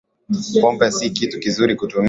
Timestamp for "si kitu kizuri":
0.91-1.75